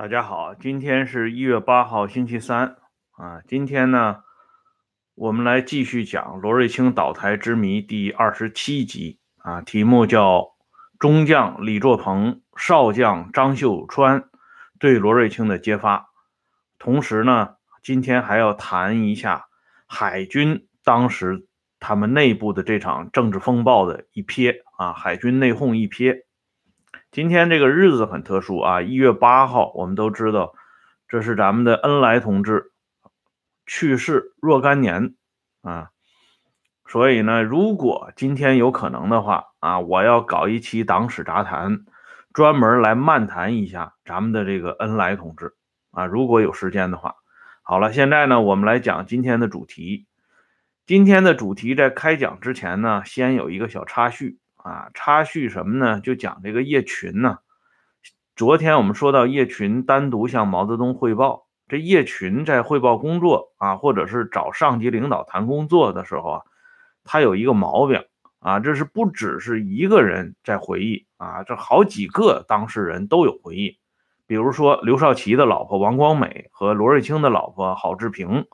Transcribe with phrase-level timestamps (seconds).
[0.00, 2.76] 大家好，今天是一月八号，星期三
[3.10, 3.42] 啊。
[3.46, 4.22] 今天呢，
[5.14, 10.54] 我们来继续讲罗瑞卿倒台之谜第二十七集啊，题目叫
[10.98, 14.24] “中将李作鹏、少将张秀川
[14.78, 16.08] 对罗瑞卿的揭发”。
[16.80, 19.48] 同时呢，今天还要谈一下
[19.86, 21.46] 海军当时
[21.78, 26.22] 他们内部的这场政治风暴的一瞥啊，海军内讧一瞥。
[27.12, 30.54] 今天这个日子很特殊啊，一月八号，我们都知道，
[31.08, 32.70] 这是咱们的恩来同志
[33.66, 35.16] 去世若干年
[35.60, 35.90] 啊，
[36.86, 41.84] 所以呢，如果今天有可能的话啊，我要搞一期党史杂谈，
[42.32, 45.56] 专门来漫谈一下咱们的这个恩来同志
[45.90, 47.16] 啊，如果有时间的话。
[47.62, 50.06] 好了，现在呢，我们来讲今天的主题。
[50.86, 54.38] 今天的主题在开讲之前呢，先有一个小插叙。
[54.64, 56.00] 啊，插叙什么呢？
[56.00, 57.38] 就讲这个叶群呢。
[58.36, 66.42] 昨天我们说到叶群单独向毛泽东汇报，这叶群在汇报工作啊，或者是找上级领导谈工作的时候啊，
[67.04, 68.02] 他有一个毛病
[68.38, 73.78] 啊，这是不只是一个人在回忆啊，这好几个当事人都有回忆。
[74.26, 78.46] 比如说刘少奇的老婆王光美和罗瑞卿的老婆郝志平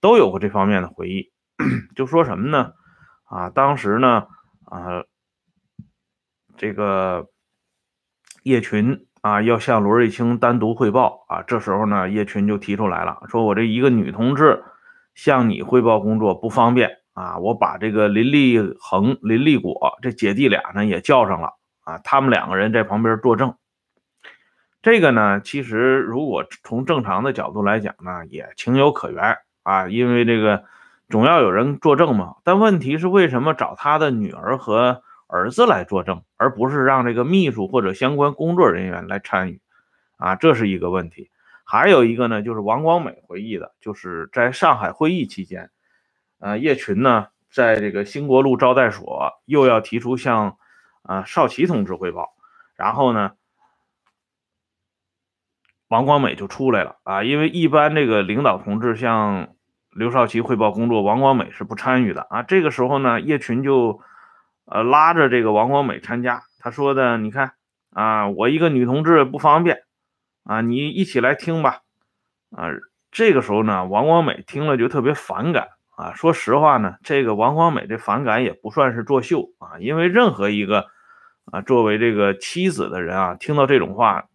[0.00, 1.32] 都有过这方面的回忆，
[1.96, 2.72] 就说什么呢？
[3.24, 4.26] 啊，当时呢，
[4.66, 5.02] 啊。
[6.56, 7.26] 这个
[8.42, 11.42] 叶群啊，要向罗瑞卿单独汇报啊。
[11.42, 14.62] 这时候呢，叶群就提出来了，说我这一个女同志
[15.14, 17.38] 向你汇报工作不方便啊。
[17.38, 23.54] 我把这个林立恒、林立果这姐弟俩呢也叫上了啊，他们两个人在旁边作证。
[24.82, 30.64] 这个呢，其实如果从正常的角度来讲呢，也情有可原啊，因为这个
[31.08, 32.36] 总要有人作证嘛。
[32.44, 35.02] 但问题是，为什么找他的女儿和？
[35.26, 39.60] 儿子来作证，而不是让这个秘书或者相关工作人员来参与，
[40.16, 41.30] 啊，这是一个问题。
[41.64, 45.70] 还有一个呢，就是王光美回忆的，就是在上海会议期间，
[46.38, 50.58] 呃，叶群呢，在这个兴国路招待所又要提出向
[51.02, 52.34] 啊少奇同志汇报，
[52.76, 53.32] 然后呢，
[55.88, 59.54] 王光美就出来了啊，因为一般这个领导同志向
[59.90, 62.42] 刘少奇汇报工作，王光美是不参与的啊。
[62.42, 64.00] 这个时候呢，叶群就。
[64.66, 67.52] 呃，拉着这个王光美参加，他说的，你看
[67.90, 69.82] 啊，我一个女同志不方便
[70.42, 71.80] 啊，你一起来听吧。
[72.50, 72.68] 啊，
[73.10, 76.14] 这个时候呢，王光美听了就特别反感啊。
[76.14, 80.86] 说实话呢，这个王光美这反感也不算是作秀啊，因为任何一个
[81.52, 84.28] 啊作为这个妻子的人啊，听到这种话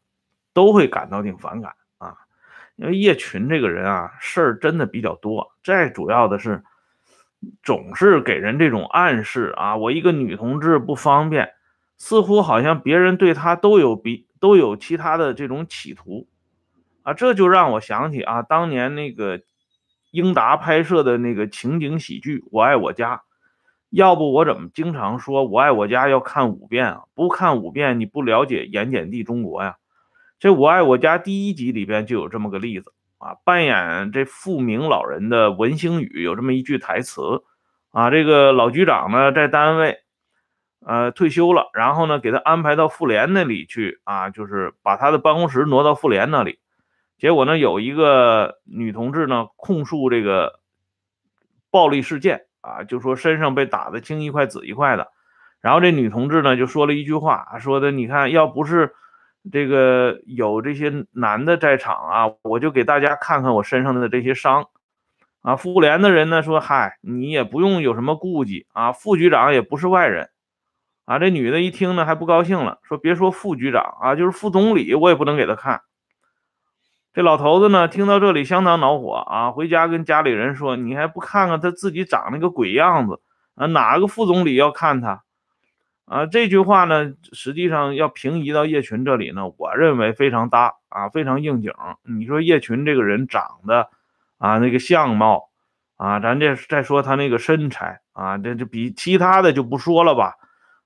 [0.53, 2.13] 都会感到挺反感啊。
[2.75, 6.63] 因为叶群这个人啊，事儿真的比较多，再主要的是。
[7.63, 11.51] 总是给人这种暗示啊，我一个女同志不方便，
[11.97, 16.27] 似乎好像别人对她都有比都有其他的这种企图
[17.03, 19.41] 啊，这就让我想起啊，当年那个
[20.11, 23.17] 英达拍摄的那个情景喜剧《我爱我家》，
[23.89, 27.03] 要不我怎么经常说我爱我家要看五遍啊？
[27.13, 29.77] 不看五遍你不了解盐碱地中国呀？
[30.39, 32.94] 这《我爱我家》第一集里边就有这么个例子。
[33.19, 37.44] 啊，扮演这富明老人的文星宇有这么一句台词，
[37.91, 39.97] 啊，这个老局长呢在单位，
[40.85, 46.59] 呃，退休了，然后呢给他安排到妇联那里去，啊，就是把他的办公室挪到妇联那里，
[47.18, 50.62] 结果呢有一个女同志呢控诉这个
[51.69, 55.09] 暴力事件，啊，就说身上被打的青一块紫一块的，
[55.59, 58.96] 然后这女同志呢就说了一句话，说的你看要不是。
[59.52, 64.68] 这个有这些男的在场啊，我就给大家看看我身上的这些伤
[65.42, 65.56] 啊。
[65.56, 70.30] 妇联的人呢说：“嗨，你也不用有什么顾忌啊，副局长也不是外人
[71.06, 75.81] 啊。”这女的一听呢还不高兴了，说：“别说副局长啊，就是副总理我也不能给他看。”
[77.12, 83.20] 这老头子呢听到这里相当恼火啊，回家跟家里人说：“你还不看看他自己长那个鬼样子
[83.56, 83.66] 啊？
[83.68, 85.24] 哪个副总理要看他？”
[86.09, 91.71] 啊，这句话呢，实际上要平移到叶群这里呢，我认为非常搭啊，非常应景。
[92.03, 93.89] 你说叶群这个人长得
[94.39, 95.50] 啊，那个相貌
[95.97, 100.33] 啊，咱这再说他那个身材啊，这就比其他的就不说了吧。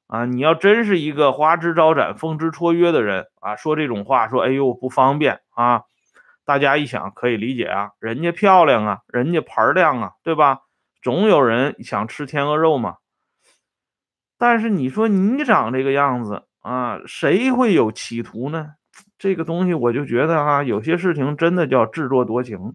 [0.07, 5.83] 啊，你要真是一个花枝招展、风姿绰约的人啊，说这种话，说哎呦不方便啊，
[6.43, 10.59] 大家一想可以理解啊，人家漂亮啊，人家盘亮啊，对吧？
[11.01, 12.97] 总有人想吃天鹅肉嘛。
[14.43, 18.71] 但是你说你长这个样子啊，谁会有企图呢？
[19.17, 22.73] 这个东西我就觉得啊，有些事情真的叫自作多情。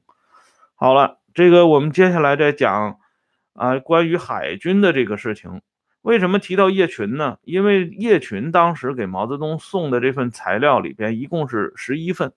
[0.76, 2.96] 好了，这个我们接下来再讲
[3.52, 5.60] 啊，关于海军的这个事情。
[6.00, 7.36] 为什么提到叶群呢？
[7.42, 12.32] 因为叶群当时给毛泽东送的这份材料里边一共是十一份，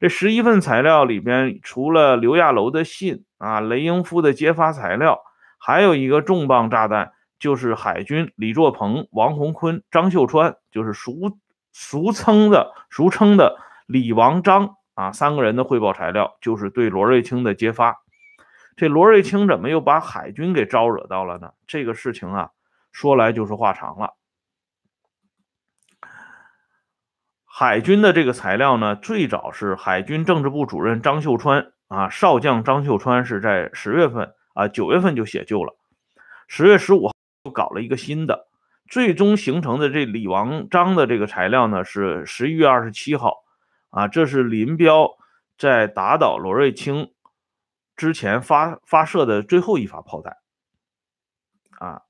[0.00, 5.20] 这十一份材料里边，除了刘亚楼的信啊，雷英夫的揭发材料，
[5.58, 7.12] 还有一个重磅炸弹，
[7.42, 11.40] 就是海军李作鹏、王洪坤、张秀川，就是俗
[11.72, 18.00] 俗称的俗称的李王张啊三个人的汇报材料，就是对罗瑞卿的揭发。
[18.76, 21.50] 这罗瑞卿怎么又把海军给招惹到了呢？
[21.66, 22.50] 这个事情啊，
[22.92, 24.14] 说来就是话长了。
[27.44, 35.74] 海军的这个材料呢，最早是海军政治部主任张秀川啊，少将张秀川是在十月份啊，九月份就写就了，
[36.46, 37.12] 十月十五号
[37.44, 38.46] 又搞了一个新的，
[38.88, 43.42] 最终形成的这李王章的这个材料呢，是十一月二十七号
[43.90, 45.16] 啊，这是林彪
[45.58, 47.12] 在打倒罗瑞卿
[47.96, 50.36] 之前发发射的最后一发炮弹
[51.78, 52.02] 啊，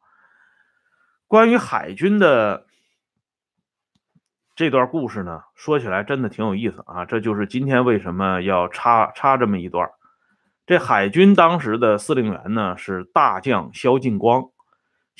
[1.27, 2.67] 关于海军的。
[4.55, 7.07] 这段故事呢，说起来真的挺有意思啊！
[7.07, 9.89] 这就是今天为什么要插插这么一段。
[10.67, 14.51] 这海军当时的司令员呢是大将萧劲光，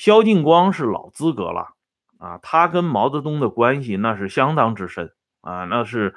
[0.03, 1.75] 萧劲光是老资格了
[2.17, 6.13] 啊，他跟毛泽东的关系那是相当之深啊，那是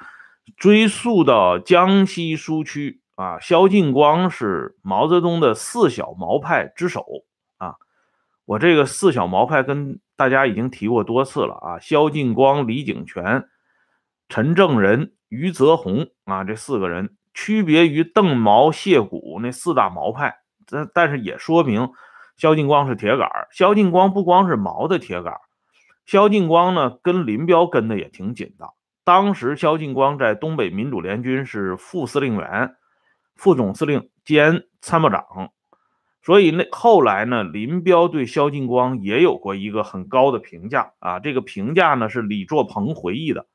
[0.56, 3.38] 追溯到江西苏区啊。
[3.38, 7.06] 萧劲光是毛泽东的四小毛派之首
[7.58, 7.76] 啊，
[8.44, 10.00] 我这个四小毛派跟。
[10.18, 13.50] 大家已经提过多次了啊，萧劲光、李井泉、
[14.30, 21.90] 陈正仁、余则洪啊，这四个人区别于邓毛、谢谷那四大毛派，但但是也说明
[22.36, 25.34] 萧劲光是铁杆萧劲光不光是毛的铁杆
[26.04, 28.70] 萧劲光呢跟林彪跟的也挺紧的。
[29.04, 32.76] 当时萧劲光在东北民主联军是副司令员、
[33.34, 35.52] 副总司令兼参谋长。
[36.22, 41.20] 所以那后来呢，林彪对萧劲光也有过一个很高的评价啊。
[41.20, 43.46] 这个评价呢是李作鹏回忆的，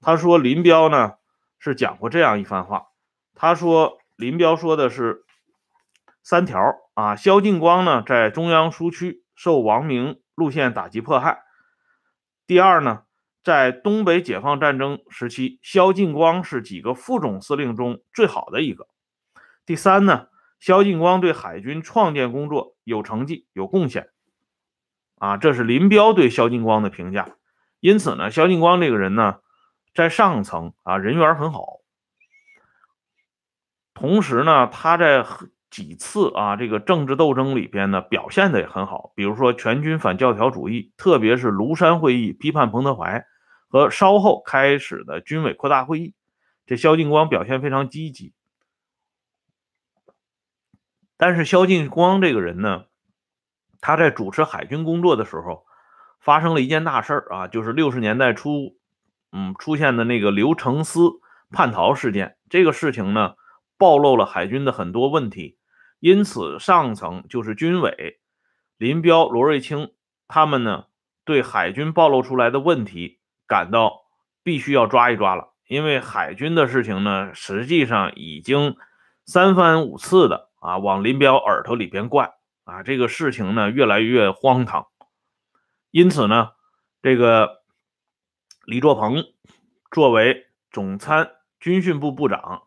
[0.00, 1.14] 他说林彪呢
[1.58, 2.86] 是讲过这样一番话，
[3.34, 5.24] 他说林彪说的是
[6.22, 6.60] 三条
[6.96, 7.14] 啊。
[7.14, 11.44] 萧劲光呢在中央苏区受王明路线打击迫害。
[12.48, 13.04] 第二呢，
[13.44, 18.88] 在东北解放战争时期，萧劲光是几个副总司令中最好的一个。
[19.64, 20.26] 第三呢。
[20.58, 24.08] 萧劲光对海军创建工作有成绩、有贡献，
[25.18, 27.36] 啊，这是林彪对萧劲光的评价。
[27.78, 29.40] 因此呢，萧劲光这个人呢，
[29.94, 31.80] 在上层啊人缘很好，
[33.92, 35.22] 同时呢，他在
[35.70, 39.12] 几次啊这个政治斗争里边呢表现的也很好。
[39.14, 43.26] 比如说全军反教条主义，特别是庐山会议批判彭德怀
[43.68, 46.14] 和稍后开始的军委扩大会议，
[46.66, 48.32] 这萧劲光表现非常积极。
[51.16, 52.84] 但是萧劲光这个人呢，
[53.80, 55.64] 他在主持海军工作的时候，
[56.20, 58.76] 发生了一件大事儿啊，就是六十年代初，
[59.32, 61.12] 嗯，出现的那个刘承思
[61.50, 62.36] 叛逃事件。
[62.50, 63.34] 这个事情呢，
[63.78, 65.58] 暴露了海军的很多问题，
[66.00, 68.20] 因此上层就是军委，
[68.76, 69.92] 林彪、罗瑞卿
[70.28, 70.86] 他们呢，
[71.24, 74.04] 对海军暴露出来的问题感到
[74.42, 78.76] 必须要抓一抓了，因为海军的事情呢，实际上已经
[79.24, 80.46] 三番五次的。
[80.58, 82.32] 啊，往林彪耳朵里边灌
[82.64, 84.88] 啊，这个事情呢越来越荒唐。
[85.92, 86.54] 因此呢，
[87.02, 87.62] 这个
[88.64, 89.26] 李作鹏
[89.92, 91.30] 作为总参
[91.60, 92.65] 军训部部长，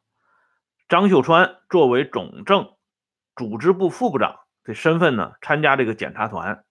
[0.90, 2.74] 张秀川作为总政
[3.36, 6.66] 组织部副部长的身份呢，参加这个检查团。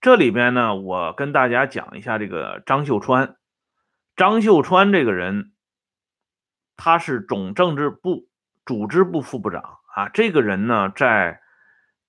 [0.00, 3.36] 这里边呢，我跟大家讲一下这个张秀川。
[4.16, 5.52] 张秀川这个人，
[6.76, 8.28] 他是总政治部
[8.66, 9.78] 组织部副部长。
[9.94, 11.40] 啊，这个人呢，在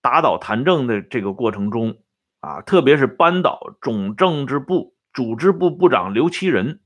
[0.01, 2.01] 打倒谭政的这个过程中，
[2.39, 6.81] 啊，特别是扳倒总政治部组织部部长刘其仁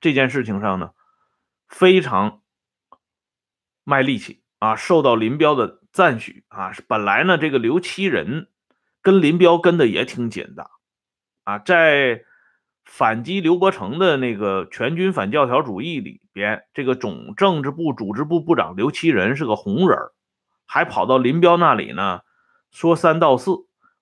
[0.00, 0.90] 这件事情上呢，
[1.68, 2.42] 非常
[3.84, 6.72] 卖力气啊，受到林彪的赞许啊。
[6.86, 8.48] 本来呢，这个刘奇仁
[9.02, 10.70] 跟林彪跟的也挺紧的
[11.44, 12.24] 啊，在。
[12.86, 19.96] 反击刘伯承的那个全军反教条主义里边，这个总政治部组织部部长刘奇仁是个红人
[20.66, 22.22] 还跑到林彪那里呢，
[22.72, 23.52] 说三道四。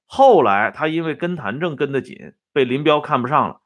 [0.07, 3.61] 后来他因为跟谭政跟得紧，被林彪看不上了，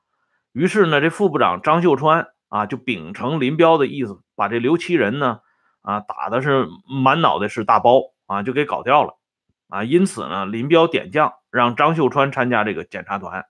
[0.50, 5.38] 于是呢，这副部长张秀川啊，就秉承林彪的意思，把这刘奇仁呢，
[5.82, 9.18] 啊，打的是满脑袋是大包啊，就给搞掉了
[9.68, 9.84] 啊。
[9.84, 13.44] 因此呢，林彪点将，让张秀川参加这个检查团。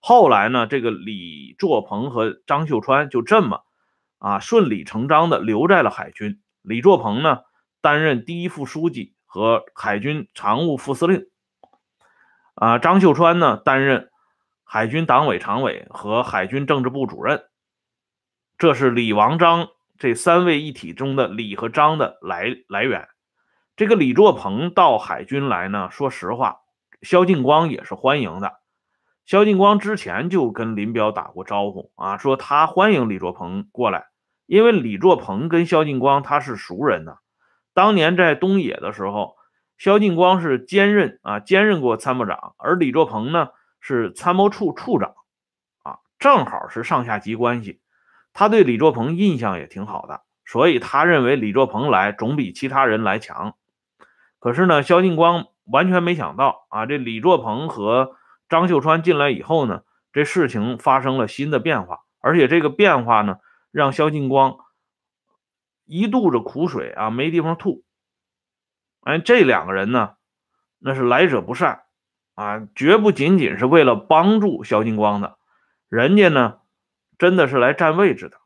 [0.00, 3.64] 后来呢，这个李作鹏和张秀川就这么
[4.18, 6.40] 啊顺理成章的留在了海军。
[6.62, 7.40] 李作鹏呢
[7.80, 11.26] 担任第一副书记和海军常务副司令，
[12.54, 14.10] 啊，张秀川呢担任
[14.62, 17.44] 海军党委常委和海军政治部主任。
[18.56, 23.08] 这是李王章这三位一体中的李和张的来来源。
[23.76, 26.60] 这个李作鹏到海军来呢，说实话，
[27.02, 28.60] 萧劲光也是欢迎的。
[29.26, 34.06] 萧劲光之前就跟林彪打过招呼啊，说他欢迎李作鹏过来，
[34.46, 37.16] 因为李作鹏跟萧劲光他是熟人呢。
[37.72, 39.36] 当年在东野的时候，
[39.78, 43.48] 萧劲光是兼任啊兼任过参谋长，而李作鹏呢
[43.80, 45.14] 是参谋处处长，
[45.82, 47.80] 啊，正好是上下级关系。
[48.34, 53.54] 他对李作鹏印象也挺好的，所以他认为李作鹏来总比其他人来强。
[54.38, 58.16] 可是呢，萧劲光完全没想到啊，这李作鹏和
[58.48, 63.38] 张秀川进来以后呢，这事情发生了新的变化，而且这个变化呢，
[63.70, 64.58] 让萧劲光
[65.86, 67.84] 一肚子苦水啊，没地方吐。
[69.02, 70.14] 哎，这两个人呢，
[70.78, 71.82] 那是来者不善
[72.34, 75.38] 啊，绝不仅仅是为了帮助萧劲光的，
[75.88, 76.58] 人家呢，
[77.18, 78.38] 真的是来占位置的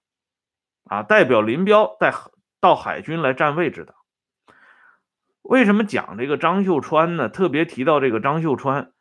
[0.84, 2.12] 啊，代表林彪带
[2.60, 3.94] 到海军来占位置的。
[5.42, 7.28] 为什么讲这个张秀川呢？
[7.28, 8.92] 特别提到这个张秀川。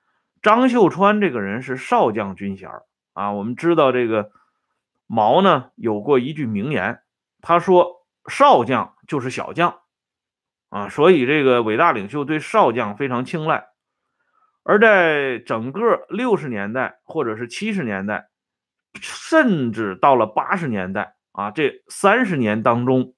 [0.42, 2.70] 张秀川这个人是少将军衔
[3.14, 4.32] 啊，我们知道这个
[5.08, 7.02] 毛呢有过一句名言，
[7.42, 9.80] 他说少将就是小将
[10.70, 13.68] 啊，所以这个伟大领袖对少将非常青睐。
[14.64, 18.30] 而在整个六十年代或者是七十年代，
[19.02, 23.14] 甚至到了八十年代啊，这三十年当中，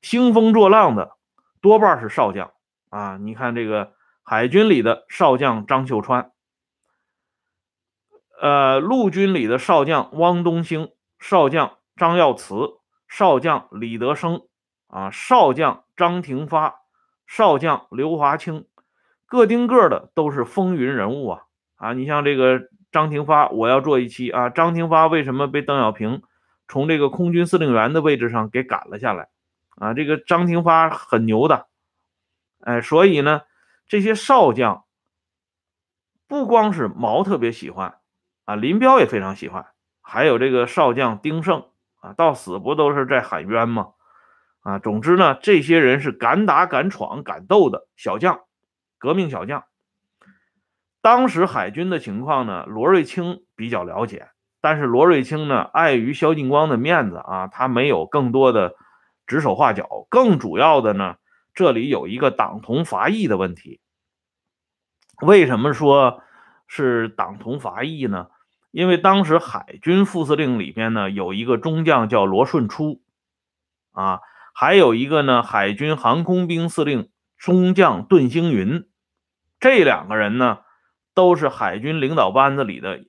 [0.00, 1.16] 兴风作浪的
[1.60, 2.52] 多半是少将
[2.90, 3.16] 啊。
[3.16, 3.92] 你看这个
[4.22, 6.30] 海军里的少将张秀川。
[8.40, 10.90] 呃，陆军里的少将汪东兴、
[11.20, 12.54] 少将张耀祠、
[13.08, 14.42] 少将李德生
[14.88, 16.80] 啊，少将张廷发、
[17.26, 18.66] 少将刘华清，
[19.26, 21.42] 个丁个的都是风云人物啊
[21.76, 21.92] 啊！
[21.92, 22.62] 你像这个
[22.92, 24.50] 张廷发，我要做一期啊。
[24.50, 26.22] 张廷发为什么被邓小平
[26.68, 29.28] 从这个空军司令员的位置上给赶了下来
[29.76, 29.94] 啊？
[29.94, 31.66] 这个张廷发很牛的，
[32.60, 33.42] 哎，所以呢，
[33.88, 34.84] 这些少将
[36.28, 37.98] 不光是毛特别喜欢。
[38.44, 39.66] 啊，林彪也非常喜欢，
[40.00, 41.68] 还有这个少将丁盛
[42.00, 43.92] 啊，到死不都是在喊冤吗？
[44.62, 48.40] 啊，总之呢，这些人是敢打敢闯敢斗的小将，
[48.98, 49.64] 革命小将。
[51.02, 54.30] 当时海军的情况呢，罗瑞卿比较了解，
[54.60, 58.76] 但是罗瑞卿呢，碍于萧劲光的面子啊，他没有更多的
[59.26, 60.06] 指手画脚。
[60.08, 61.16] 更主要的呢，
[61.52, 63.80] 这里有一个党同伐异的问题。
[65.20, 66.22] 为什么说？
[66.74, 68.28] 是党同伐异呢，
[68.70, 73.02] 因为当时海军副司令里边呢有一个中将叫罗顺初，
[73.90, 74.20] 啊，
[74.54, 78.88] 还有一个呢海军航空兵司令中将顿星云，
[79.60, 80.60] 这两个人呢
[81.14, 83.04] 都是海军领导班子里的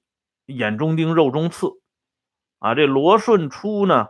[0.46, 1.70] 眼中钉、肉中刺，
[2.60, 4.10] 啊，这罗顺初呢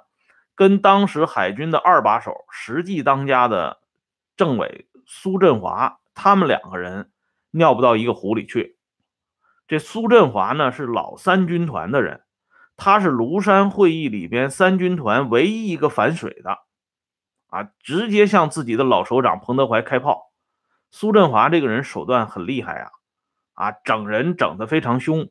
[0.55, 3.79] 跟当时海军的二把手、实际当家的
[4.35, 7.11] 政委苏振华，他们两个人
[7.51, 8.77] 尿不到一个壶里去。
[9.67, 12.23] 这苏振华呢是老三军团的人，
[12.75, 16.59] 他是庐山会议里边三军团唯一一个反水的，
[17.47, 20.31] 啊，直接向自己的老首长彭德怀开炮。
[20.91, 22.91] 苏振华这个人手段很厉害啊，
[23.53, 25.29] 啊，整人整得非常凶，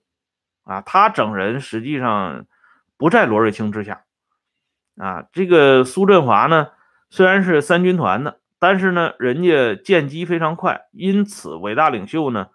[0.65, 2.47] 啊，他整人实际上
[2.97, 4.05] 不在罗瑞卿之下，
[4.97, 6.69] 啊，这个苏振华呢
[7.11, 12.49] 虽然是三军团的，但是呢人家见机非常快，因此伟大领袖呢。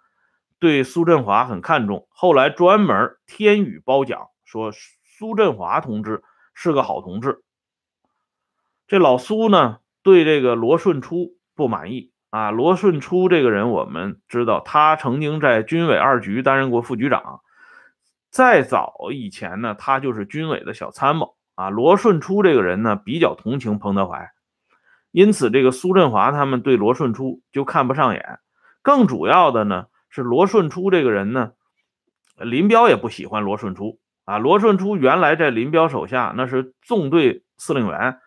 [0.60, 4.72] 对苏振华很看重，后来专门天宇褒奖，说
[5.04, 7.44] 苏振华同志是个好同志。
[8.88, 12.50] 这老苏呢，对这个罗顺初不满意啊。
[12.50, 17.40] 罗顺初这个人，我们知道，他曾经在军委二局担任过副局长，
[18.30, 21.70] 再早以前呢，他就是军委的小参谋啊。
[21.70, 24.30] 罗顺初这个人呢，比较同情彭德怀，
[25.10, 28.38] 因此这个苏振华他们对罗顺初就看不上眼。
[28.82, 29.86] 更主要的呢。
[30.10, 31.52] 是罗顺初这个人呢，
[32.38, 34.38] 林彪也不喜欢罗顺初啊。
[34.38, 38.18] 罗顺初原来在林彪手下，那是纵队司令员，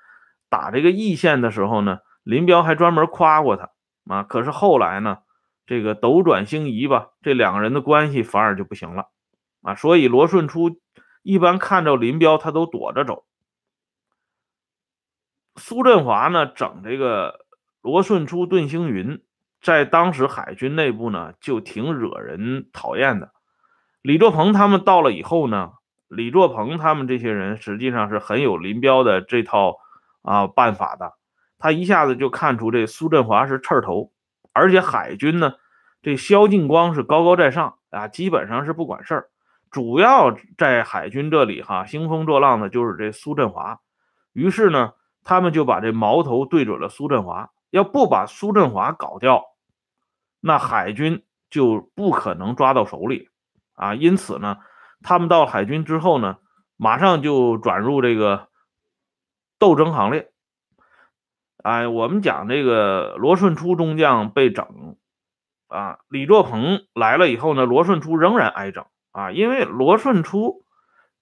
[0.47, 3.71] 打这个义县的时候呢，林彪还专门夸过他
[4.07, 4.23] 啊。
[4.23, 5.19] 可是后来呢，
[5.65, 9.09] 这个斗转星移吧，这两个人的关系反而就不行了
[9.61, 9.75] 啊。
[9.75, 10.79] 所以罗顺初
[11.23, 13.25] 一般看着林彪，他都躲着走。
[15.55, 17.45] 苏振华呢，整这个
[17.81, 19.21] 罗顺初、顿星云。
[19.61, 23.31] 在当时海军内部呢，就挺惹人讨厌的。
[24.01, 25.73] 李作鹏他们到了以后呢，
[26.07, 29.77] 李作鹏他们这些人实际上是很有林彪的这套
[30.23, 31.13] 啊办法的。
[31.61, 34.11] 他一下子就看出这苏振华是刺头，
[34.51, 35.53] 而且海军呢，
[36.01, 39.29] 这萧劲光是高高在上啊，基本上是不管事儿。
[39.69, 43.79] 主要在海军这里哈兴风作浪的就是这苏振华。
[44.33, 49.45] 于是呢，他们就把这矛头对准了苏振华，要不把苏振华搞掉，
[50.39, 53.29] 那海军就不可能抓到手里
[53.75, 53.93] 啊。
[53.93, 54.57] 因此呢，
[55.03, 56.37] 他们到海军之后呢，
[56.75, 58.49] 马上就转入这个
[59.59, 60.30] 斗争行列。
[61.63, 64.95] 哎，我们讲这个罗顺初中将被整
[65.67, 70.65] 啊，李作鹏来了以后呢，罗顺初仍然挨整啊，因为罗顺初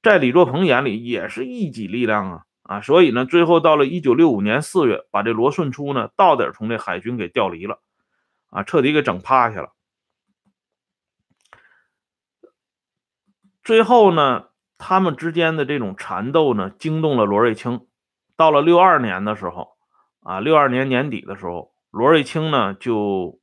[0.02, 7.82] 在李作鹏眼里也是一己力量啊啊，所以呢，最后到了一九六五年四月，把这罗顺初呢到底从这海军给调离了
[8.50, 9.74] 啊，彻底给整趴下了。
[13.62, 14.46] 最后呢，
[14.78, 17.86] 他们之间的这种缠斗呢，惊动了罗瑞卿。
[18.38, 19.79] 到了六二年的时候。
[20.22, 23.40] 啊，六二年年底的时候，罗瑞卿呢就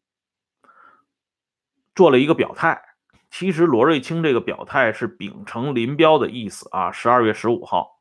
[1.95, 2.83] 做了一个表态。
[3.31, 6.93] 其实罗瑞卿这个表态是秉承林彪的意思啊。
[6.93, 8.01] 十二月十五号，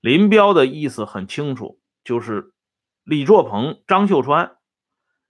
[0.00, 2.52] 林彪的意思很清楚，就是
[3.04, 4.56] 李作鹏、张秀川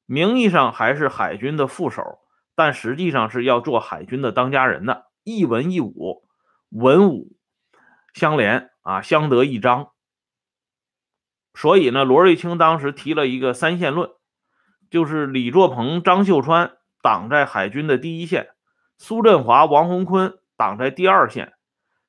[0.07, 2.21] 名义上还是海军的副手，
[2.55, 5.07] 但实际上是要做海军的当家人的。
[5.25, 6.25] 一文一武，
[6.71, 7.37] 文武
[8.15, 9.91] 相连啊，相得益彰。
[11.59, 14.11] 所以呢，罗瑞卿当时提了一个三线论，
[14.91, 18.51] 就是李作鹏、张秀川挡在海军的第一线，
[18.97, 21.55] 苏振华、王洪坤挡在第二线，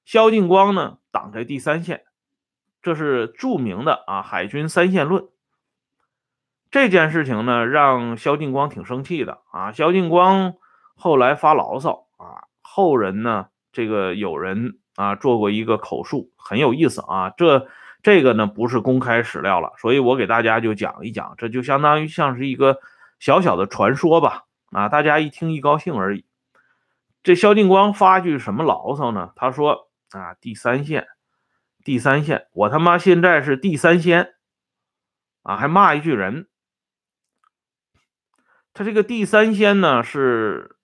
[0.06, 2.04] 萧劲光呢挡在第三线，
[2.84, 5.28] 这是著名的啊海军三线论。
[6.70, 9.72] 这件事情呢，让萧劲光挺生气的啊。
[9.72, 10.54] 萧劲光
[10.94, 17.68] 后来发牢骚啊，后人呢这个有人啊做过一个口述，很有意思啊，这。
[18.02, 22.80] 这个呢不是公开史料了，所以我给大家就讲一讲，这就相当于像是一个
[23.20, 26.26] 小小的传说吧，啊，大家一听一高兴而已。
[27.24, 29.34] 这萧劲光发句什么牢骚呢？
[29.36, 31.08] 他说啊，第三线，
[31.84, 34.36] 第三线，我他妈现在是第三仙，
[35.44, 36.48] 啊，还骂一句人。
[38.74, 40.78] 他这个第三仙呢，是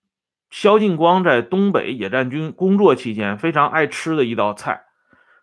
[0.50, 4.85] 萧劲光在东北野战军工作期间非常爱吃的一道菜。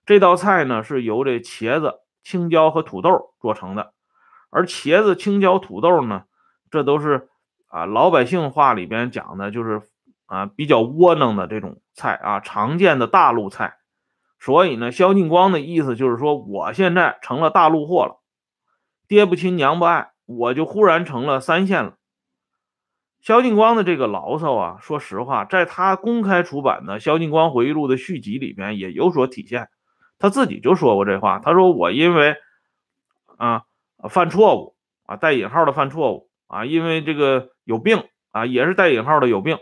[0.06, 3.94] 这道菜呢是由这茄子、青椒和土豆做成的，
[4.50, 6.24] 而茄子、青椒、土豆呢，
[6.70, 7.30] 这都是
[7.68, 9.82] 啊老百姓话里边讲的，就是
[10.26, 13.78] 啊比较窝囊的这种菜啊，常见的大陆菜。
[14.40, 18.22] 所以呢，萧劲光的意思就是说，我现在成了大陆货了，
[19.08, 21.96] 爹不亲娘不爱，我就忽然成了三线了。
[23.22, 29.70] 萧劲光的这个牢骚啊，说实话，在他公开出版的《萧劲光回忆录》的续集里边也有所体现。
[30.20, 32.36] 他自己就说过这话，他说我因为
[33.38, 33.64] 啊
[34.10, 39.58] 犯错误啊带引号的犯错误啊，因为这个有病啊也是带引号的有病，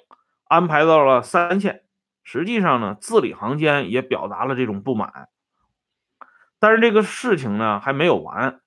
[0.46, 1.84] 安排到了三线。
[2.24, 5.30] 实际上呢，字里行间也表达了这种不满。
[6.60, 8.62] 但是这个事情呢还没有完，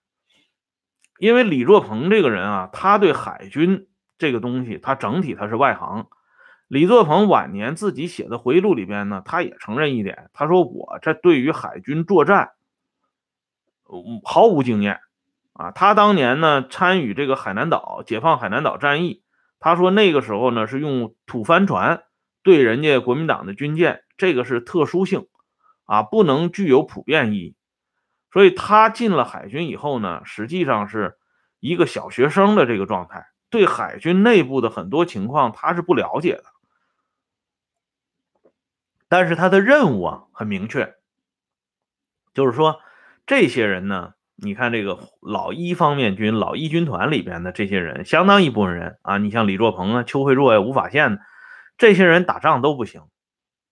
[1.19, 3.87] 因为李作鹏这个人啊，他对海军
[4.19, 6.09] 这个东西，他整体他是外行。
[6.67, 12.53] 李作鹏晚年自己写的回忆录里边呢，他也承认一点，他说我这对于海军作战，
[14.25, 15.01] 毫无经验
[15.53, 15.71] 啊。
[15.71, 19.23] 他当年呢参与这个海南岛解放海南岛战役，
[19.61, 22.03] 他说那个时候呢是用土帆船
[22.43, 25.27] 对人家国民党的军舰，这个是特殊性
[25.85, 27.57] 啊，不能具有普遍意义。
[28.33, 31.19] 所以他进了海军以后呢，实际上是
[31.61, 36.45] 一个小学生的这个状态，对海军内部的很多情况他是不了解的。
[39.15, 40.93] 但是他的任务啊很明确，
[42.33, 42.81] 就是说
[43.27, 51.21] 这些人呢，你看这个老一方面军、老一军团里边的这些人，相当一部分人啊，你像李作鹏啊、邱会作呀、吴法宪
[51.79, 53.03] 这些人打仗都不行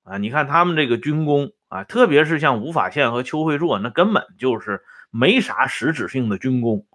[0.05, 0.17] 啊。
[0.17, 6.87] 你看他们这个军功啊，特别是像吴法宪和邱会作，那根本就是没啥实质性的军功。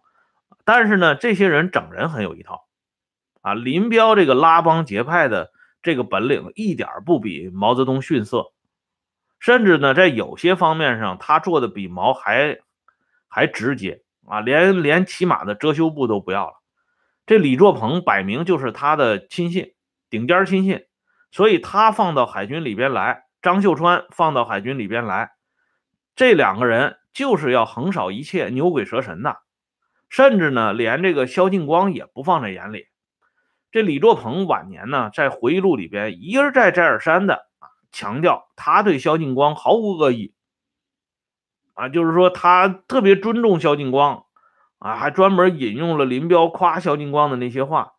[0.64, 2.66] 但是呢，这些人整人很有一套
[3.42, 3.54] 啊。
[3.54, 5.52] 林彪这个拉帮结派的。
[5.88, 8.52] 这个本领一点不比毛泽东逊色，
[9.40, 12.60] 甚至呢，在有些方面上，他做的比毛还
[13.30, 16.56] 还直接啊，连连起码的遮羞布都不要了。
[17.26, 19.76] 这李作鹏摆明就是他的亲信，
[20.10, 20.88] 顶尖亲信，
[21.32, 25.32] 所以他放到海军里边来，张秀川放到海军里边来，
[26.18, 29.38] 这两个人就是要横扫一切，牛鬼蛇神的，
[30.10, 32.88] 甚至呢，连这个萧劲光也不放在眼里。
[33.72, 40.34] 这李作鹏晚年呢，在回忆录里边一而再再而三的啊强调，他对萧劲光毫无恶意
[41.74, 44.26] 啊，就是说他特别尊重萧劲光
[44.80, 47.94] 啊，还专门引用了林彪夸萧劲光的那些话。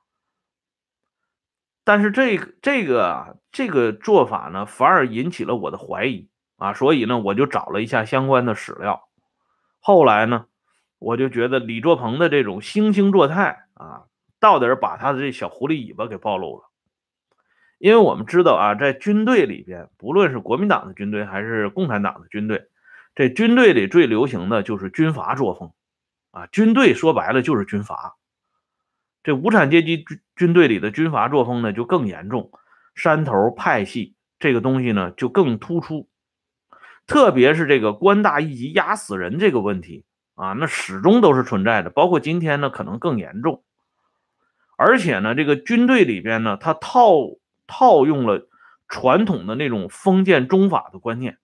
[1.85, 9.09] 但是这这个这个做法呢，反而引起了我的怀疑啊，所以呢，我就找了一下相关的史料。
[9.81, 10.47] 后来呢，
[10.99, 14.05] 我就觉得李作鹏的这种惺惺作态啊，
[14.41, 16.65] 到底把他的这小狐狸尾巴给暴露了。
[17.79, 22.67] 因为我们知道啊，在军队里边，不论是国民党的军队还是共产党的军队，
[23.15, 25.73] 这军队里最流行的就是军阀作风
[26.33, 26.47] 啊。
[26.49, 28.17] 军队说白了就是军阀。
[29.23, 32.51] 这无产阶级军军队里的军阀作风呢，就更严重，
[32.95, 36.09] 山头派系这个东西呢就更突出。
[37.07, 43.63] 特别是这个官大一级压死人这个问题啊，那始终都是存在的，包括今天呢可能更严重。
[44.79, 47.37] 而且呢，这个军队里边呢，他套。
[47.71, 48.49] 套用了
[48.89, 51.37] 传统的那种封建中法的观念，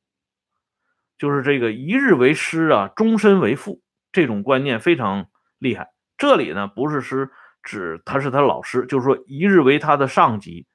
[1.18, 5.26] 就是这个一日为师啊，终身为父这种观念非常
[5.58, 5.92] 厉害。
[6.16, 7.28] 这里呢不是师
[7.62, 10.66] 指他是他老师，就是说一日为他的上级，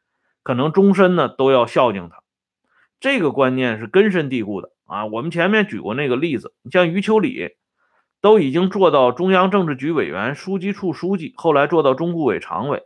[0.43, 2.21] 可能终身呢都要孝敬他。
[2.99, 5.07] 这个观念是根深蒂固的啊。
[5.07, 7.55] 我们前面举过那个例子，你像余秋里
[8.21, 12.83] 都已经做到中央政治局委员、书记处书记，后来做到中顾委常委。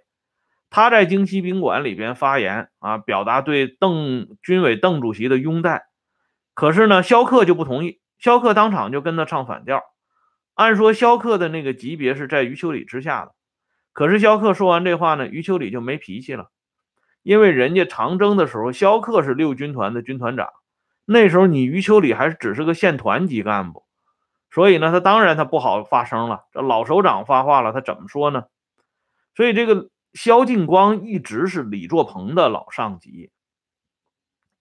[0.70, 5.86] 他在京西宾馆里边发言啊，表达对邓军委邓主席的拥戴。
[6.54, 9.82] 可是呢，萧克就不同意，萧克当场就跟他唱反调。
[10.56, 13.32] 按说萧克的那个级别是在余秋里之下的，
[13.92, 16.52] 可是萧克说完这话呢，余秋里就没脾气了，
[17.24, 20.50] 因为人家长征的时候，萧克是六军团的军团长，
[21.06, 23.83] 那时候你余秋里还只是个县团级干部，
[24.54, 26.46] 所以呢，他当然他不好发声了。
[26.52, 28.44] 这老首长发话了，他怎么说呢？
[29.36, 29.90] 所以这个。
[30.16, 33.32] 萧劲光一直是李作鹏的老上级，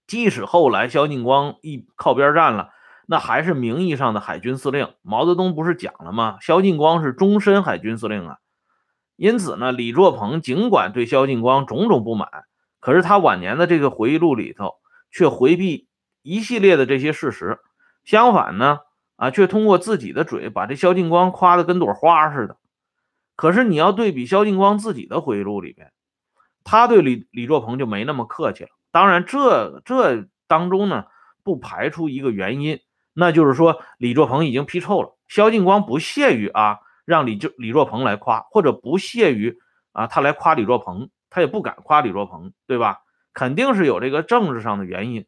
[0.06, 2.70] 即使后来萧劲光一靠边站了，
[3.06, 4.94] 那还是名义上的海军司令。
[5.02, 6.38] 毛泽东不是讲了吗？
[6.40, 8.38] 萧劲光是终身海军司令啊。
[9.16, 12.30] 因此呢，李作鹏尽管对萧劲光种种不满，
[12.80, 14.76] 可是他晚年的这个回忆录里头
[15.10, 15.86] 却回避
[16.22, 17.58] 一系列的这些事实，
[18.04, 18.78] 相反呢，
[19.22, 22.56] 啊，却通过自己的嘴把这萧劲光夸得跟朵花似的。
[23.36, 25.92] 可是你要对比萧劲光自己的回忆录里边，
[26.64, 28.70] 他对李李作鹏就没那么客气了。
[28.90, 31.04] 当然，这这当中呢，
[31.44, 32.80] 不排除一个原因，
[33.12, 39.56] 那就是说李作鹏已经批臭了，萧劲光不屑于啊让李就李作鹏来夸，或者不屑于
[39.92, 42.98] 啊他来夸李作鹏，他也不敢夸李作鹏，对吧？
[43.32, 45.26] 肯定是有这个政治上的原因。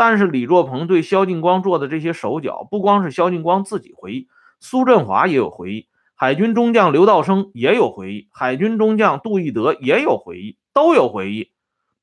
[0.00, 5.90] 但是李作鹏对萧劲光做的这些手脚，不光是萧劲光自己回忆，苏振华也有回忆。
[6.14, 11.52] 海军中将刘道生也有回忆，海军中将杜义德也有回忆，都有回忆。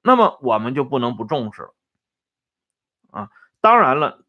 [0.03, 1.73] 那么我们就不能不重视了
[3.09, 3.29] 啊！
[3.61, 4.23] 当然了，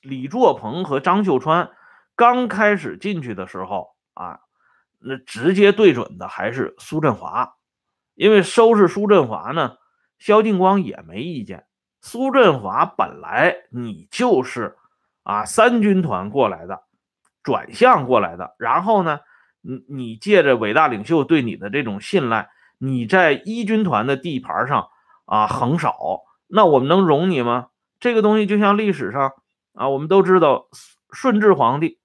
[0.00, 1.72] 李作鹏和张秀川
[2.16, 4.40] 刚开始进去的时候啊，
[4.98, 7.56] 那直接对准的还是苏振华，
[8.14, 9.76] 因为收拾苏振华呢，
[10.18, 11.66] 萧劲光也没意见。
[12.00, 14.76] 苏振华本来你就是
[15.22, 16.82] 啊三军团过来的，
[17.42, 19.20] 转向过来的，然后呢？
[19.62, 24.88] 你你借着伟大领袖对你的这种信赖，你在一军团的地盘上
[25.26, 27.66] 啊横扫，那我们能容你吗？
[27.98, 29.34] 这个东西就像历史上
[29.74, 30.68] 啊，我们都知道
[31.12, 31.98] 顺治皇帝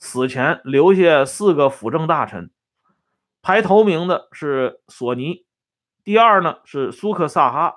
[0.00, 2.50] 死前留下四个辅政大臣，
[3.42, 5.46] 排头名的是索尼，
[6.02, 7.76] 第二呢是苏克萨哈，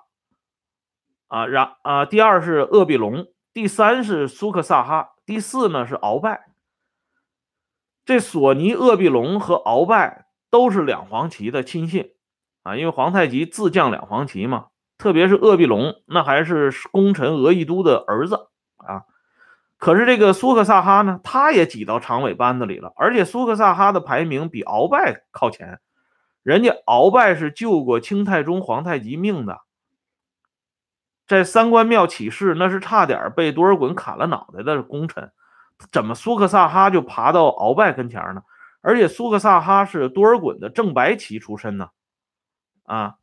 [1.31, 6.49] 啊然啊第二是鄂必隆，第三是苏克萨哈，第四呢是鳌拜。
[8.03, 12.11] 这索尼、鄂必隆和鳌拜都是两黄旗的亲信
[12.63, 14.65] 啊，因为皇太极自降两黄旗嘛。
[14.97, 19.03] 特别是鄂必隆，那还是功臣额亦都的儿子啊。
[19.77, 25.79] 可是这个苏克萨哈呢，他也挤到常委班子里了，而且苏克萨哈的排名比鳌拜靠前。
[26.43, 29.61] 人家鳌拜是救过清太宗皇太极命的，
[31.31, 35.31] 在三官庙起事，那是差点被多尔衮砍了脑袋的功臣。
[35.89, 38.43] 怎么苏克萨哈就爬到鳌拜跟前呢？
[38.81, 41.91] 而且苏克萨哈是多尔衮的正白旗出身呢。
[42.83, 43.15] 啊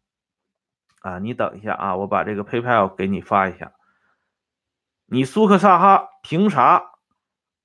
[1.03, 3.73] 啊，你等一下啊，我把这个 PayPal 给你发一下。
[5.05, 6.93] 你苏克萨哈凭啥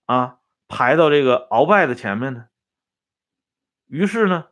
[0.08, 2.48] 啊排到这个鳌拜的前面呢？
[3.88, 4.48] 于是呢，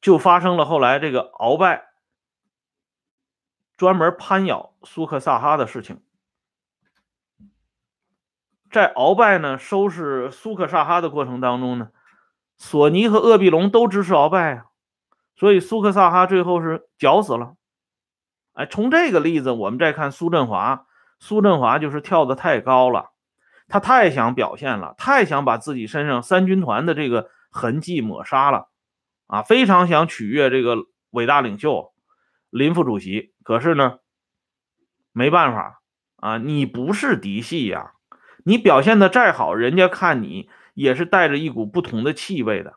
[0.00, 1.91] 就发生了后来这个鳌拜
[3.82, 6.00] 专门攀咬苏克萨哈的事情。
[8.70, 11.88] 在鳌拜呢收拾苏克萨哈的过程当中呢，
[12.56, 14.66] 索尼和鄂必隆都支持鳌拜啊，
[15.34, 17.56] 所以苏克萨哈最后是绞死了。
[18.52, 20.86] 哎，从这个例子我们再看苏振华，
[21.18, 23.10] 苏振华就是跳的太高了，
[23.66, 28.68] 他太想表现了，太想把自己身上三军团的这个痕迹抹杀了
[29.26, 30.76] 啊，非常想取悦这个
[31.10, 31.91] 伟大领袖
[32.52, 33.32] 林副主席。
[33.42, 33.98] 可是呢，
[35.12, 35.80] 没办法
[36.16, 37.94] 啊，你不是嫡系呀。
[38.44, 42.74] 你表现的再好，人家看你也是带着一股不同的气味的，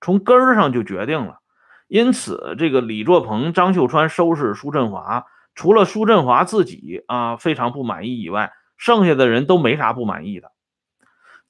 [0.00, 1.40] 从根儿上就决定了。
[1.88, 10.52] 因此，这个李作鹏、张秀川收拾苏振华，除了苏振华自己啊非常不满意以外，剩下的人都没啥不满意的。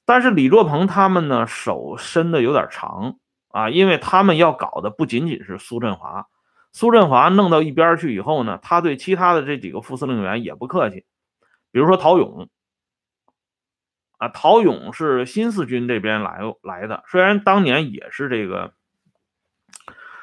[0.05, 3.17] 但是李作鹏他们呢，手伸的有点长
[3.49, 6.27] 啊，因为他们要搞的不仅仅是苏振华。
[6.77, 11.05] 苏振华弄到一边去以后呢，他对其他的这几个副司令员也不客气，
[11.71, 12.49] 比如说陶勇，
[14.19, 18.75] 啊，陶勇是新四军这边来来的，虽然当年也是这个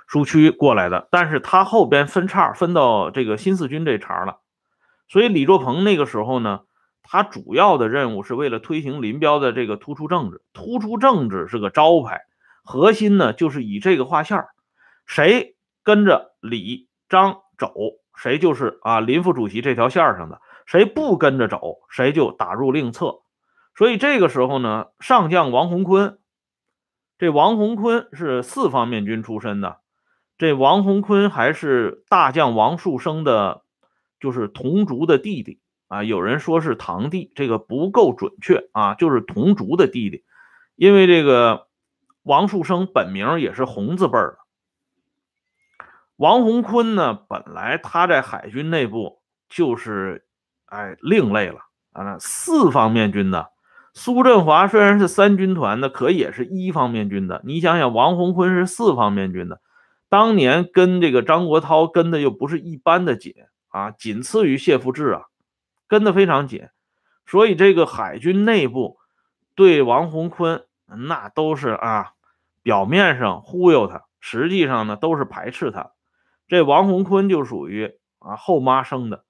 [0.06, 4.38] 苏区过来的，但是他后边分叉分到这个新四军这茬了，
[5.08, 6.60] 所以李作鹏那个时候呢，
[7.02, 12.20] 他主要的任务是为了推行林彪的这个突出政治，突出政治是个招牌，
[12.62, 14.44] 核心呢就是以这个画线
[15.04, 15.50] 谁。
[15.86, 17.72] 跟着李、张、肘，
[18.14, 23.22] 谁就是啊林副主席这条线上的，谁不跟着走，谁就打入另册。
[23.74, 26.18] 所以这个时候呢，上将王洪坤，
[27.18, 29.78] 这王洪坤是四方面军出身的，
[30.36, 33.62] 这王洪坤还是大将王树声的，
[34.20, 36.04] 就是同族的弟弟啊。
[36.04, 40.24] 有人说是堂弟，这个不够准确啊，就是同族的弟弟，
[40.76, 41.68] 因为这个
[42.22, 44.43] 王树声本名也是红字辈儿的。
[46.16, 50.24] 王洪坤呢，本来他在海军内部就是，
[50.66, 51.60] 哎，另类了
[51.92, 52.16] 啊。
[52.18, 53.50] 四方面军的
[53.92, 57.42] 苏振华虽然是三军团的，可也是一方面军的。
[57.44, 59.60] 你想想，王洪坤是四方面军的，
[60.08, 63.34] 当年跟这个张国焘跟的又不是一般的紧
[63.68, 65.22] 啊，仅次于谢富治啊，
[65.88, 66.68] 跟的非常紧。
[67.26, 68.98] 所以这个海军内部
[69.54, 72.12] 对王洪坤那都是啊，
[72.62, 75.90] 表面上忽悠他，实际上呢都是排斥他。
[76.46, 79.24] 这王洪坤就属于啊后妈生的，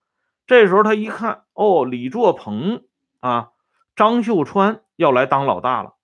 [0.47, 2.83] 这时候他一看，哦，李作鹏
[3.21, 3.51] 啊，
[3.97, 5.95] 张秀川要来当老大了，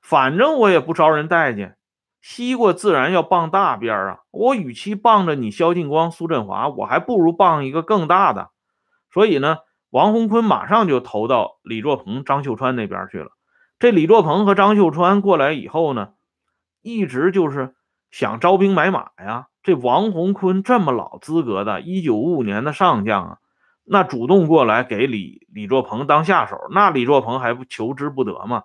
[0.00, 1.76] 反正我也不招人待见，
[2.20, 8.50] 西瓜自然要傍大边啊，我与其傍着你萧劲光、苏振华，我还不如傍一个更大的，
[9.12, 9.58] 所以呢，
[9.90, 13.32] 王洪坤马上就投到李作鹏、张秀川那边去了。
[13.78, 16.14] 这李作鹏和张秀川过来以后呢，
[16.80, 17.74] 一直就是
[18.10, 19.48] 想招兵买马呀。
[19.62, 23.38] 这王洪坤这么老资格的，一九五五年的上将啊，
[23.84, 28.64] 那主动过来给李李作鹏当下手，那李作鹏还不求之不得吗？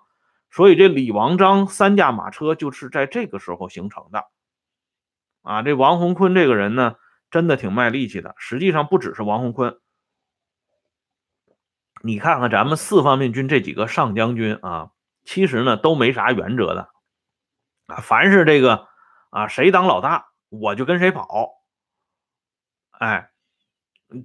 [0.50, 4.24] 所以这李王张三驾马车就是在这个时候形成的。
[5.42, 6.96] 啊，这王洪坤这个人呢，
[7.30, 8.34] 真的挺卖力气的。
[8.38, 9.78] 实际上不只是王洪坤，
[12.02, 14.90] 你看看咱们四方面军这几个上将军啊，
[15.24, 16.88] 其实呢都没啥原则的
[17.86, 18.88] 啊，凡是这个
[19.30, 20.27] 啊谁当老大。
[20.48, 21.60] 我就跟谁跑，
[22.90, 23.30] 哎，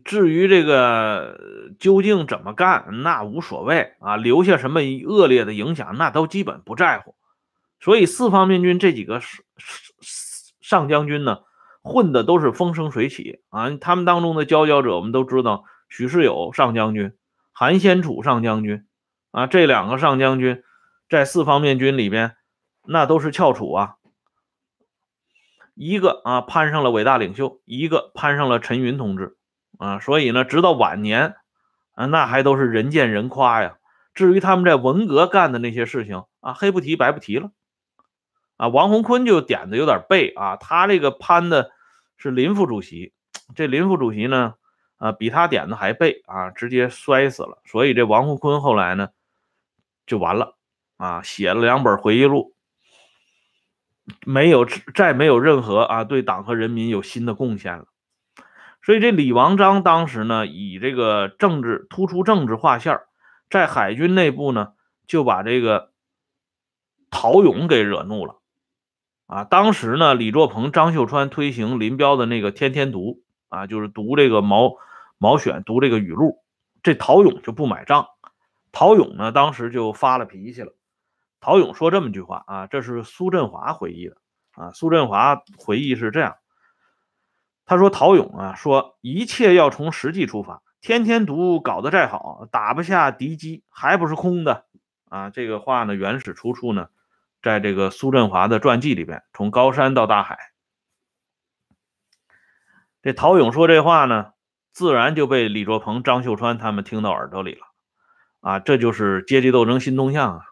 [0.05, 1.39] 至于这个
[1.79, 7.15] 究竟怎么干，那无所谓啊，留下什么恶劣的影响，那都基本不在乎。
[7.79, 9.43] 所以四方面军这几个上
[10.61, 11.39] 上将军呢，
[11.81, 13.75] 混的都是风生水起啊。
[13.75, 17.13] 他们当中的佼佼者，我们都知道，许世友上将军、
[17.51, 18.87] 韩先楚上将军
[19.31, 20.63] 啊，这两个上将军
[21.09, 22.37] 在四方面军里边，
[22.87, 23.97] 那都是翘楚啊。
[25.73, 29.37] 一个啊攀上了伟大领袖，一个攀上了陈云同志
[29.79, 31.35] 啊，所以呢，直到晚年
[31.93, 33.77] 啊，那还都是人见人夸呀。
[34.13, 37.49] 至于他们在文革干的那些事情啊，黑不提白不提了
[38.57, 38.67] 啊。
[38.67, 41.71] 王洪坤就点的有点背啊，他这个攀的
[42.17, 43.13] 是林副主席，
[43.55, 44.53] 这林副主席呢
[44.97, 47.57] 啊比他点的还背啊，直接摔死了。
[47.65, 49.09] 所以这王洪坤后来呢
[50.05, 50.55] 就完了
[50.97, 52.52] 啊，写了两本回忆录。
[54.25, 57.85] 没有，再没有任何啊，对党和人民有新的贡献了。
[58.81, 62.99] 所以这李王章当时呢，以这个政治突出政治划线
[63.49, 64.73] 在海军内部呢，
[65.07, 65.91] 就把这个
[67.09, 68.41] 陶勇给惹怒了
[69.27, 69.45] 啊。
[69.45, 74.73] 当时呢，李作鹏、张秀川推行林彪的那个天天读啊，就是读这个毛
[75.17, 76.43] 毛选，读这个语录，
[76.81, 78.07] 这陶勇就不买账。
[78.73, 80.73] 陶勇呢，当时就发了脾气了。
[81.43, 84.15] 陶勇说这么句话啊，这是苏振华回忆的
[84.53, 84.71] 啊。
[84.71, 86.37] 苏振华回忆是这样，
[87.65, 94.67] 他说：“陶勇啊，说一切要从实际出发，天天读搞得再好，打不下敌机，还不是空的
[95.09, 96.87] 啊。”这个话呢，原始出处呢，
[97.41, 100.39] 在这个苏振华的传记里边，从高山到大海。
[103.01, 104.31] 这陶勇说这话呢，
[104.71, 107.67] 自然就被李卓鹏、张秀川他们听到耳朵里了
[108.39, 108.59] 啊。
[108.59, 110.45] 这就是阶级斗争新动向啊。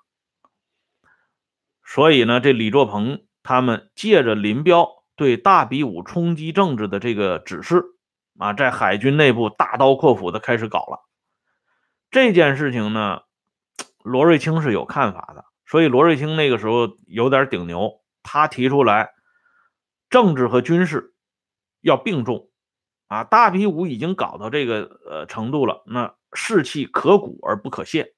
[1.93, 7.83] 所以呢，这李作鹏他们借着林彪对大比武冲击政治的这个指示
[8.37, 11.05] 啊，在海军内部大刀阔斧的开始搞了
[12.09, 13.23] 这件事情呢。
[14.03, 19.11] 罗瑞卿是有看法的，所以罗瑞卿那个时候有点顶牛，他提出来
[20.09, 21.13] 政治和军事
[21.81, 22.49] 要并重
[23.07, 28.15] 啊，大比武已经搞到这个呃程度了，那士气可鼓而不可泄，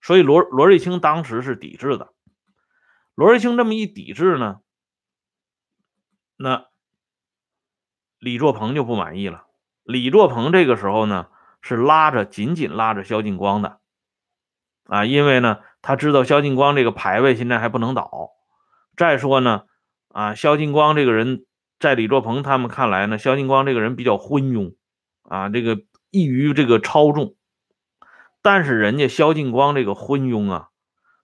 [0.00, 2.14] 所以罗罗瑞卿当时是抵制的。
[3.14, 4.60] 罗瑞卿这么一抵制呢，
[6.36, 6.66] 那
[8.18, 9.46] 李作鹏就不满意了。
[9.84, 11.28] 李作鹏这个时候呢，
[11.60, 13.80] 是拉着紧紧拉着萧劲光的
[14.84, 18.30] 啊，因为呢，他知道萧劲光这个牌位现在还不能倒。
[18.96, 19.64] 再说呢，
[20.08, 21.44] 啊，萧劲光这个人，
[21.78, 24.74] 在李作鹏他们看来呢，萧劲光这个人比较昏庸
[25.22, 27.36] 啊，这个易于这个操纵。
[28.40, 30.70] 但是人家萧劲光这个昏庸啊，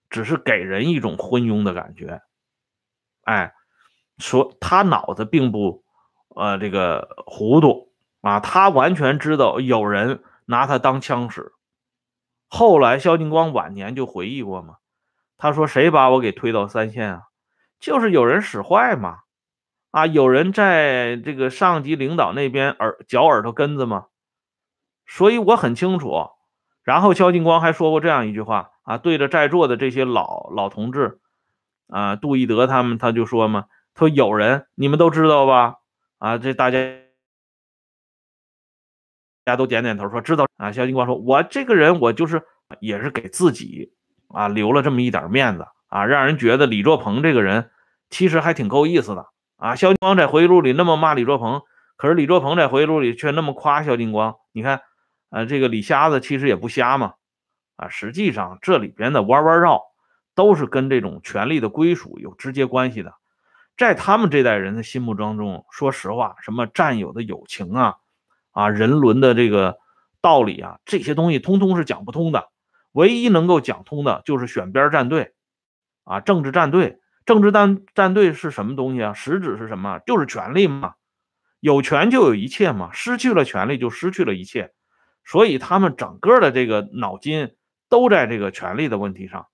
[0.09, 2.21] 只是给人一种昏庸的感觉，
[3.23, 3.53] 哎，
[4.17, 5.83] 说他脑子并不
[6.29, 7.87] 呃这个糊涂。
[8.21, 11.53] 啊，他完全知道有人拿他当枪使。
[12.49, 14.75] 后来肖劲光晚年就回忆过嘛，
[15.37, 17.21] 他说：“谁把我给推到三线啊？
[17.79, 19.19] 就是有人使坏嘛，
[19.91, 24.07] 啊，有人在这个上级领导那边耳嚼耳朵根子嘛。
[25.07, 26.27] 所以我很清楚。
[26.89, 31.19] 然后肖劲光还说过这样一句话啊，对着在座的这些老老同志，
[31.87, 35.75] 啊，杜义德他们，他就说嘛，说有人你们都知道吧？
[36.17, 36.79] 啊，这大家。”
[39.45, 40.71] 大家都点点头，说知道啊。
[40.71, 42.41] 肖劲光说：“我这个人，我就是
[42.79, 43.93] 也是给自己
[44.29, 47.69] 啊留了这么一点面子啊，让人觉得李作鹏这个人
[48.09, 51.61] 其实还挺够意思的啊。”肖劲光在回忆录里那么骂李作鹏，
[51.97, 54.35] 可是李作鹏在回忆录里却那么夸肖劲光。
[54.53, 54.81] 你看，
[55.29, 57.13] 呃，这个李瞎子其实也不瞎嘛
[57.75, 57.89] 啊。
[57.89, 59.81] 实际上这里边的弯弯绕
[60.35, 63.13] 都是跟这种权力的归属有直接关系的。
[63.77, 67.95] 在他们这代人的心目当中，说实话，什么战友的友情啊。
[68.51, 69.77] 啊，人伦的这个
[70.21, 72.49] 道理啊，这些东西通通是讲不通的。
[72.91, 75.33] 唯一能够讲通的就是选边站队，
[76.03, 79.13] 啊，政治站队，政治站站队是什么东西啊？
[79.13, 79.99] 实质是什么？
[79.99, 80.95] 就是权力嘛。
[81.59, 84.71] 有权就有一切嘛，失去了权力就失去了一切。
[85.29, 87.55] 所以他们整个的这个脑筋
[87.87, 89.47] 都在这个权力的问题上。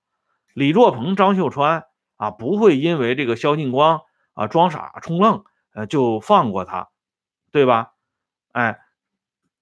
[0.54, 1.84] 李作鹏、张秀川
[2.16, 6.90] 啊，不会因为这个萧劲光啊装傻充愣，呃，就放过他，
[7.52, 7.92] 对吧？
[8.54, 8.80] 哎。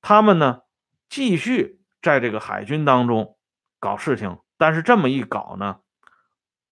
[0.06, 0.64] 他们呢，
[1.08, 3.38] 继续在这个海军当中
[3.80, 5.80] 搞事情，但是这么一搞呢，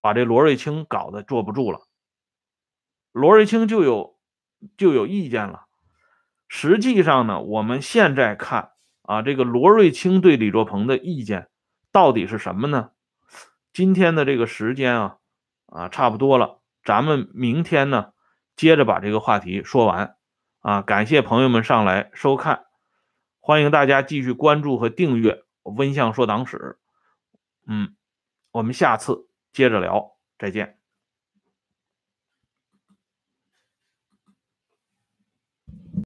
[0.02, 1.80] 把这罗瑞卿搞得坐不住了。
[3.14, 4.20] 罗瑞卿就有
[4.76, 5.68] 就有意见了。
[6.50, 8.71] 实际上呢，我们现在看
[9.12, 11.50] 啊，这个罗瑞卿对李作鹏的意见
[11.92, 12.92] 到底是什么呢？
[13.74, 15.18] 今天的这个时间啊
[15.66, 18.14] 啊差不多了，咱们明天呢
[18.56, 20.16] 接着把这个话题说完
[20.62, 20.82] 啊。
[20.82, 22.68] 感谢朋友们上来收看。
[23.42, 25.44] 欢迎大家继续关注和订阅
[25.76, 26.58] 《温相说党史》。
[27.68, 27.94] 嗯，
[28.52, 30.81] 我们下次接着聊，再见。